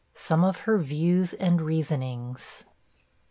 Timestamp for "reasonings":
1.61-2.63